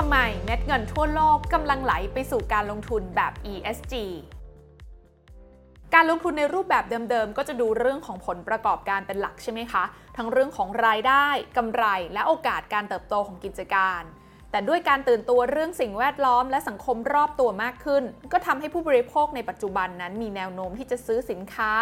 [0.00, 3.94] ทำไมเม็ดเงินทั่วโลกกำลังไหลไปสู่การลงทุนแบบ ESG
[5.94, 9.84] การลงทุนในรูปแบบเดิมๆ ก็จะดูเรื่องของผลประกอบการเป็นหลักใช่ไหมคะ
[10.16, 11.26] ทั้งเรื่องของรายได้
[11.56, 11.84] กำไร
[12.14, 14.02] และโอกาสการเติบโตของกิจการ
[14.54, 21.72] แต่ด้วยการตื่นตัวเรื่องสิ่งแวดล้อมและสังคมรอบตัวมากขึ้น ก็ทำให้ผู้บริโภคในปัจจุบันนั้นมีแนวโน้มที่จะซื้อสินค้า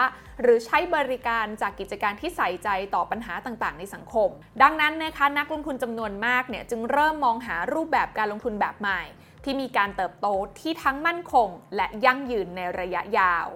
[0.41, 4.29] หรือใช้บริการจากกิจการที่ใส่ใจต่อปัญหาต่างๆ ในสังคม
[4.63, 9.01] ดังนั้นนะคะนักลงทุนจำนวนมากเนี่ยจึงเริ่มมองหารูปแบบการลงทุนแบบใหม่
[9.45, 10.27] ที่มีการเติบโต
[10.61, 13.49] ที่ทั้งมั่นคง และยั่งยืนในระยะยาว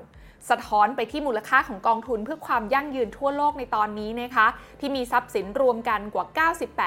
[0.50, 4.46] สะท้อนไปที่มูลค่าของกองทุนเพื่อความยั่งยืนทั่วโลกในตอนนี้นะคะ
[4.80, 6.26] ที่มีทรัพย์สินรวมกันกว่า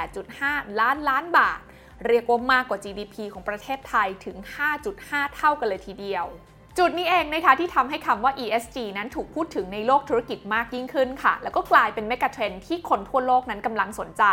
[0.09, 1.59] 98.5 ล้านล้านบาท
[2.08, 4.38] เรียกว่ามากกว่า GDP ของประเทศไทยถึง
[4.85, 6.25] 5.5 เท่ากันเลยทีเดียว
[6.77, 14.23] จุดนี้เองนะคะที่ทำให้คำว่า ESG นั้นถูกพูดถึงในโลกธุรกิจมากยิ่งขึ้นค่ะ แล้วก็กลายเป็นเมกะเทรนที่คนทั่วโลกนั้นกำลังสนใจ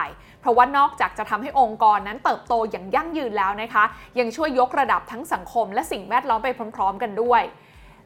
[0.40, 3.84] เพราะว่านอกจากจะทำให้องค์กรนั้นเติบโตอย่างยั่งยืนแล้วนะคะ
[4.18, 7.42] ยังช่วยยกระดับทั้งสังคม และสิ่งแวดล้อมไปพร้อม ๆ กันด้วย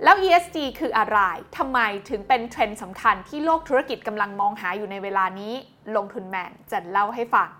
[0.04, 1.18] แล้ว ESG คืออะไร
[1.56, 1.78] ทำไม
[2.10, 5.54] ถึงเป็นเทรนด์สำคัญที่โลกธุรกิจกำลังมองหาอยู่ในเวลานี้
[5.96, 7.50] ลงทุนแมนจะเล่าให้ฟัง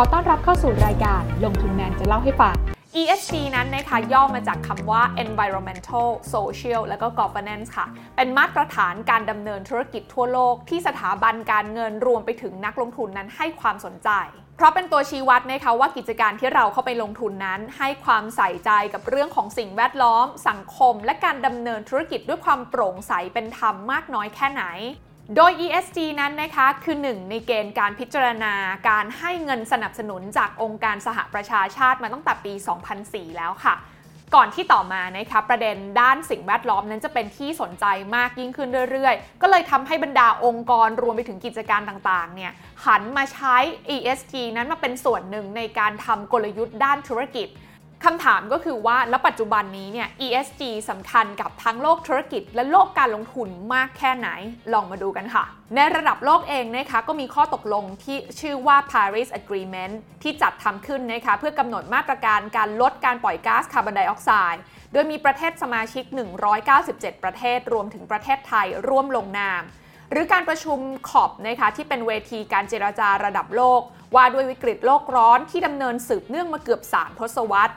[0.00, 2.54] อต้อนรับเข้าสู่รายการลงทุนแมนจะเล่าให้ฟัง
[3.00, 14.10] ESG นั้นนะคะย่อมาจากคำว่า environmental social และก็ governance ค่ะ เป็นมาตรฐานการดำเนินธุรกิจทั่วโลก ที่สถาบันการเงินรวมไปถึงนักลงทุนนั้นให้ความสนใจ
[14.56, 24.64] เพราะเป็นตัวชี้วัดนะคะว่ากิจการที่เราเข้าไปลงทุนนั้น ให้ความใส่ใจกับเรื่องของสิ่งแวดล้อม สังคม และการดำเนินธุรกิจด้วยความโปร่งใสเป็นธรรมมากน้อยแค่ไหน
[25.36, 28.54] โดย ESG นั้นนะคะคือหนึ่งในเกณฑ์การพิจารณา
[28.88, 32.52] การให้เงินสนับสนุนจากองค์การสหประชาชาติมาตั้งแต่ปี
[32.94, 33.74] 2004 แล้วค่ะ
[34.34, 37.84] ก่อนที่ต่อมานะคะประเด็นด้านสิ่งแวดล้อมนั้นจะเป็นที่สนใจ
[38.16, 42.52] มากยิ่งขึ้นเรื่อยๆ ก็เลยทำให้บรรดาองค์กรรวมไปถึงกิจการต่างๆเนี่ย
[42.86, 43.56] หันมาใช้
[43.94, 47.48] ESG นั้นมาเป็นส่วนหนึ่งในการทำกลยุทธ์ด้านธุรกิจ
[48.04, 54.28] คำถามก็คือว่าแล้วปัจจุบันนี้เนี่ย ESG สำคัญกับทั้งโลกธุรกิจ และโลกการลงทุนมากแค่ไหน
[54.72, 55.44] ลองมาดูกันค่ะ
[55.74, 66.04] ในระดับโลกเองนะคะก็มีข้อตกลงที่ชื่อว่า Paris Agreement ที่จัดทำขึ้นนะคะเพื่อกำหนดมาตรการการลดการปล่อยก๊าซคาร์บอนไดออกไซด์โดยมีประเทศสมาชิก
[66.64, 69.62] 197 ประเทศรวมถึงประเทศไทยร่วมลงนาม
[70.10, 70.78] หรือการประชุม
[71.08, 73.80] ขอบนะคะที่เป็นเวทีการเจราจาระดับโลก
[74.14, 77.74] ว่าด้วยวิกฤตโลกร้อนที่ดำเนินสืบเนื่องมาเกือบ 3 ทศวรรษ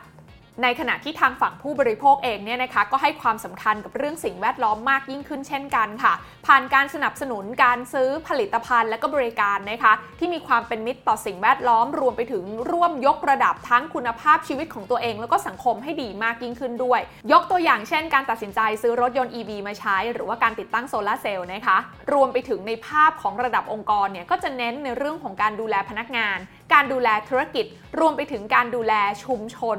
[0.64, 6.14] ในขณะที่ทางฝั่งผู้บริโภคเองเนี่ยนะคะก็ให้ความสำคัญกับเรื่องสิ่งแวดล้อมมากยิ่งขึ้นเช่นกันค่ะ
[6.48, 17.00] ผ่านการสนับสนุนการซื้อผลิตภัณฑ์และก็บริการนะคะที่มีความเป็นมิตรต่อสิ่งแวดล้อมรวมไปถึงร่วมยกระดับทั้งคุณภาพชีวิตของตัวเอง แล้วก็สังคมให้ดีมากยิ่งขึ้นด้วย
[17.32, 21.78] ยกตัวอย่างเช่น การตัดสินใจซื้อรถยนต์ EV มาใช้ หรือว่าการติดตั้งโซลาเซลล์นะคะ
[22.14, 26.38] รวมไปถึงในภาพของระดับองค์กรเนี่ยก็จะเน้นในเรื่องของการดูแลพนักงาน
[26.74, 27.66] การดูแลธุรกิจ
[28.00, 28.94] รวมไปถึงการดูแล
[29.24, 29.78] ชุมชน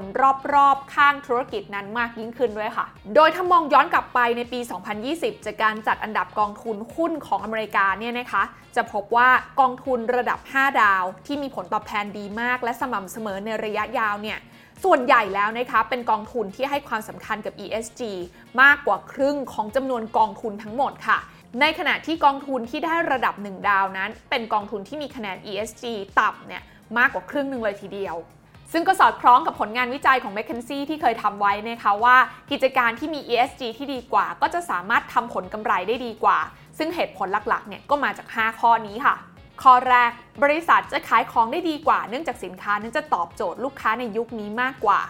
[0.54, 4.60] รอบๆ ข้างธุรกิจนั้นมากยิ่งขึ้นด้วยค่ะ โดยถ้ามองย้อนกลับไปในปี
[5.03, 8.42] 2020 จากการจัดอันดับกองทุนหุ้นของอเมริกาเนี่ยนะคะ
[8.76, 9.28] จะพบว่า
[9.60, 14.38] กองทุนระดับ 5 ดาว ที่มีผลตอบแทนดีมาก และสม่ำเสมอในระยะยาวเนี่ย
[14.84, 18.00] ส่วนใหญ่แล้วนะคะเป็นกองทุนที่ให้ความสำคัญกับ ESG
[18.62, 21.19] มากกว่าครึ่งของจำนวนกองทุนทั้งหมดค่ะ
[21.60, 25.84] ในขณะที่กองทุนที่ได้ระดับ 1 ดาวนั้น เป็นกองทุนที่มีคะแนน ESG
[26.20, 26.62] ต่ำเนี่ย
[26.98, 28.16] มากกว่าครึ่งหนึ่งเลยทีเดียว
[28.72, 32.16] ซึ่งก็สอดคล้องกับผลงานวิจัยของ m c k เคนซี่ที่เคยทำไว้นะคะว่า
[32.50, 36.38] กิจการที่มี ESG ที่ดีกว่า ก็จะสามารถทำผลกำไรได้ดีกว่า
[36.78, 39.14] ซึ่งเหตุผลหลักๆเนี่ยก็มาจาก 5 ข้อนี้ค่ะ
[39.62, 40.10] ข้อแรก
[40.42, 45.00] บริษัทจะขายของได้ดีกว่า เนื่องจากสินค้านั้นจะตอบโจทย์ลูกค้าในยุคนี้มากกว่า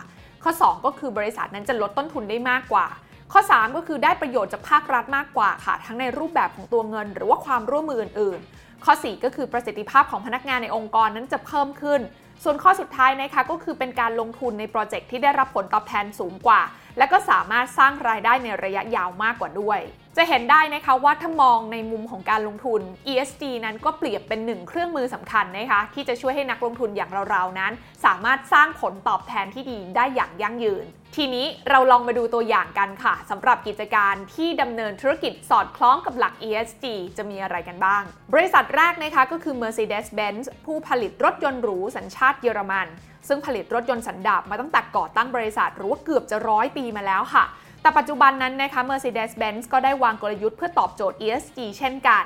[0.43, 2.87] ข้อ 2 ก็คือบริษัทนั้นจะลดต้นทุนได้มากกว่า
[3.33, 12.01] ข้อ 3 ก็คือได้ประโยชน์จากภาครัฐมากกว่าค่ะ ทั้งในรูปแบบของตัวเงิน หรือว่าความร่วมมืออื่นๆ ข้อ 4 ก็คือประสิทธิภาพของพนักงานในองค์กรนั้นจะเพิ่มขึ้น
[12.45, 16.61] ส่วนข้อสุดท้ายนะคะก็คือเป็นการลงทุนในโปรเจกต์ที่ได้รับผลตอบแทนสูงกว่า
[16.99, 19.81] และก็สามารถสร้างรายได้ในระยะยาวมากกว่าด้วย
[20.17, 22.81] จะเห็นได้นะคะว่าถ้ามองในมุมของการลงทุน
[23.13, 27.73] ESG นั้นก็เปรียบเป็นหนึ่งเครื่องมือสำคัญนะคะที่จะช่วยให้นักลงทุนอย่างเราๆนั้น
[28.05, 30.85] สามารถสร้างผลตอบแทนที่ดีได้อย่างยั่งยืน
[31.17, 36.85] ทีนี้เราลองมาดูตัวอย่างกันค่ะสำหรับกิจการที่ดำเนินธุรกิจสอดคล้องกับหลัก ESG
[37.17, 38.03] จะมีอะไรกันบ้าง
[38.35, 42.87] บริษัทแรกนะคะก็คือ Mercedes-Benz ผู้ผลิตรถยนต์หรูสัญชาติเยอรมัน
[43.29, 47.45] ซึ่งผลิตรถยนต์สันดาปมาตั้งแต่ก่อตั้งบริษัทหรือว่าเกือบจะร้อยปีมาแล้วค่ะ
[47.83, 52.25] แต่ปัจจุบันนั้นนะคะ Mercedes-Benz ก็ได้วางกลยุทธ์เพื่อตอบโจทย์ ESG เช่นกัน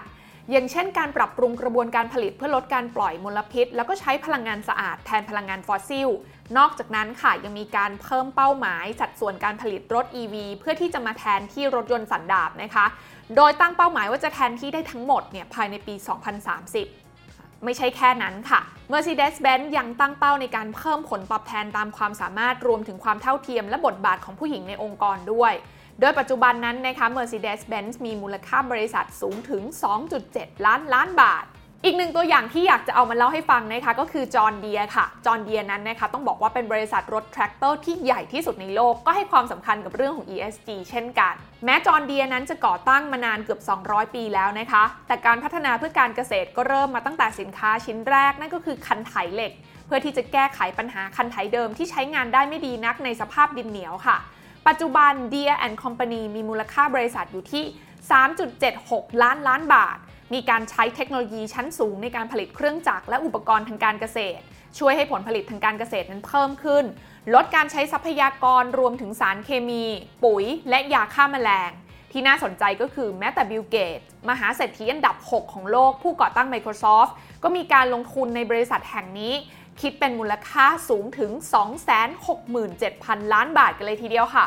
[0.50, 6.08] อย่างเช่นการปรับปรุงกระบวนการผลิตเพื่อลดการปล่อยมลพิษ แล้วก็ใช้พลังงานสะอาดแทนพลังงานฟอสซิล
[6.58, 12.87] นอกจากนั้นค่ะยังมีการเพิ่มเป้าหมาย สัดส่วนการผลิตรถ EV เพื่อที่จะมาแทนที่รถยนต์สันดาปนะคะ
[13.37, 15.94] โดยตั้งเป้าหมายว่าจะแทนที่ได้ทั้งหมดเนี่ยภายในปี
[16.70, 17.06] 2030
[17.64, 18.61] ไม่ใช่แค่นั้นค่ะ
[18.93, 25.53] Mercedes-Benz ยังตั้งเป้าในการเพิ่มผลตอบแทนตามความสามารถรวมถึงความเท่าเทียมและบทบาทของผู้หญิงในองค์กรด้วย
[26.00, 29.62] โดยปัจจุบันนั้นนะคะ Mercedes-Benz มีมูลค่าบริษัทสูงถึง
[30.14, 31.44] 2.7 ล้านล้านบาท
[31.84, 41.34] อีกหนึ่งตัวอย่างที่อยากจะเอามาเล่าให้ฟังนะคะก็คือ John Deere ค่ะ John Deere นั้นนะคะต้องบอกว่าเป็นบริษัทรถแทรกเตอร์ที่ใหญ่ที่สุดในโลกก็ให้ความสำคัญกับเรื่องของ ESG เช่นกัน
[41.64, 49.52] แม้ John Deere นั้นจะก่อตั้งมานานเกือบ 200 ปีแล้วนะคะ แต่การพัฒนาเพื่อการเกษตรก็เริ่มมาตั้งแต่สินค้าชิ้นแรกนั่นก็คือคันไถเหล็ก
[49.87, 54.17] เพื่อที่จะแก้ไขปัญหาคันไถเดิมที่ใช้งานได้ไม่ดีนักในสภาพดินเหนียวค่ะ
[54.69, 57.64] ปัจจุบัน Deere and Company มีมูลค่าบริษัทอยู่ที่
[58.43, 59.99] 3.76 ล้านล้านบาท
[60.32, 64.43] มีการใช้เทคโนโลยีชั้นสูงในการผลิตเครื่องจักรและอุปกรณ์ทางการเกษตร
[64.78, 66.84] ช่วยให้ผลผลิตทางการเกษตรนั้นเพิ่มขึ้น
[67.34, 69.84] ลดการใช้ทรัพยากรรวมถึงสารเคมี
[70.25, 71.70] ปุ๋ย และยาฆ่าแมลง
[72.12, 77.12] ที่น่าสนใจก็คือแม้แต่บิลเกตมหาเศรษฐีอันดับ 6 ของโลกผู้ก่อตั้ง Microsoft
[77.43, 79.34] ก็มีการลงทุนในบริษัทแห่งนี้
[79.81, 81.31] คิดเป็นมูลค่าสูงถึง
[82.52, 84.46] 267,000 ล้านบาทกันเลยทีเดียวค่ะ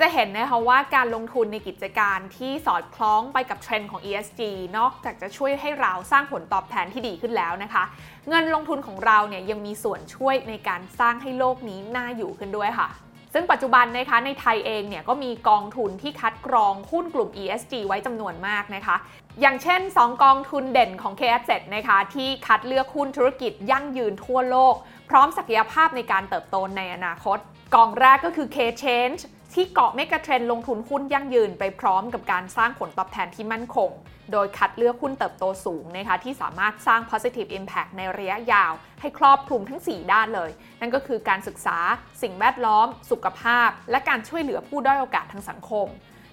[0.00, 4.40] จะเห็นนะคะว่าการลงทุนในกิจการที่สอดคล้องไปกับเทรนด์ของ ESG
[4.78, 7.84] นอกจากจะช่วยให้เราสร้างผลตอบแทนที่ดีขึ้นแล้วนะคะ
[8.28, 12.88] เงินลงทุนของเราเนี่ยยังมีส่วนช่วยในการสร้างให้โลกนี้น่าอยู่ขึ้นด้วยค่ะ
[13.34, 18.96] ซึ่งปัจจุบันนะคะในไทยเองเนี่ยก็มีกองทุนที่คัดกรองหุ้นกลุ่ม ESG ไว้จำนวนมากนะคะ
[19.40, 24.74] อย่างเช่น 2 กองทุนเด่นของ K Asset นะคะที่คัดเลือกหุ้นธุรกิจยั่งยืนทั่วโลก
[25.10, 27.38] พร้อมศักยภาพในการเติบโตในอนาคต
[27.74, 29.20] กองแรกก็คือ K Change
[29.54, 33.90] ที่เกาะเมกะเทรนลงทุนหุ้นยั่งยืนไปพร้อมกับการสร้างผลตอบแทนที่มั่นคง
[34.32, 40.50] โดยคัดเลือกหุ้นเติบโตสูงนะคะที่สามารถสร้าง positive impact ในระยะยาว ให้ครอบคลุมทั้ง 4 ด้านเลย
[40.80, 41.78] นั่นก็คือการศึกษา
[42.22, 45.86] สิ่งแวดล้อม สุขภาพ และการช่วยเหลือผู้ด้อยโอกาสทางสังคม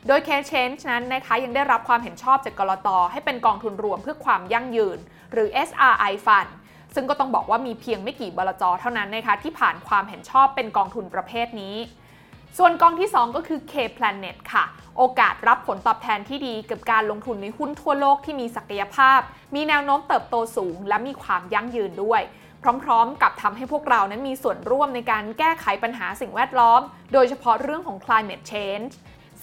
[0.08, 4.98] โดย K-Change นั้นนะคะยังได้รับความเห็นชอบจากกรตให้เป็นกองทุนรวมเพื่อความยั่งยืน
[5.32, 6.50] หรือ SRI Fund
[7.00, 11.76] ซึ่งก็ต้องบอกว่ามีเพียงไม่กี่บลจเท่านั้นนะคะที่ผ่านความเห็นชอบเป็นกองทุนประเภทนี้
[12.58, 14.64] ส่วนกองที่ 2 ก็คือ K Planet ค่ะ
[14.98, 19.20] โอกาสรับผลตอบแทนที่ดีกับการลงทุนในหุ้นทั่วโลกที่มีศักยภาพ
[19.56, 22.22] มีแนวโน้มเติบโตสูง และมีความยั่งยืนด้วย
[22.84, 26.82] พร้อมๆ กับทำให้พวกเรานั้นมีส่วนร่วมในการแก้ไขปัญหาสิ่งแวดล้อม
[27.14, 28.92] โดยเฉพาะเรื่องของ climate change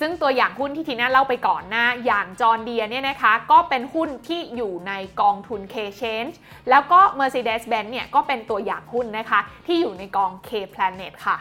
[0.00, 6.34] ซึ่งตัวอย่างหุ้นที่ทีน่าเล่าไปก่อนหน้า อย่างจอร์เดียเนี่ยนะคะ ก็เป็นหุ้นที่อยู่ในกองทุน K Change
[6.70, 11.36] แล้วก็ Mercedes-Benz เนี่ยก็เป็นตัวอย่างหุ้นนะคะ ที่อยู่ในกอง K Planet ค่ะ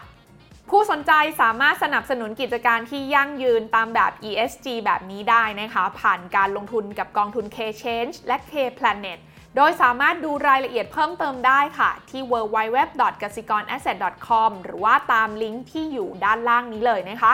[0.69, 1.11] ผู้สนใจ
[1.41, 9.19] สามารถสนับสนุนกิจการที่ยั่งยืนตามแบบ ESG แบบนี้ได้นะคะ ผ่านการลงทุนกับกองทุน K Change และ K Planet
[9.55, 17.33] โดยสามารถดูรายละเอียดเพิ่มเติมได้ค่ะ ที่ www.gasikorasset.com หรือว่าตามลิงก์ที่อยู่ด้านล่างนี้เลยนะคะ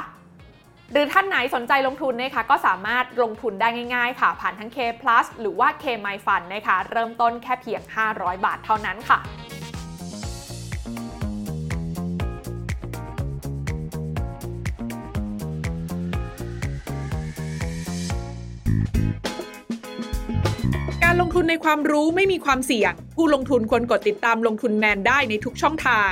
[0.94, 7.82] หรือท่านไหนสนใจลงทุนนะคะก็สามารถลงทุนได้ง่ายๆ ค่ะผ่านทั้ง K Plus หรือว่า K My Fund นะคะเริ่มต้นแค่เพียง
[8.14, 9.20] 500 บาทเท่านั้นค่ะ
[21.04, 26.12] การลงทุนในความรู้ไม่มีความเสี่ยง ผู้ลงทุนควรกดติดตามลงทุนแมนได้ในทุกช่องทาง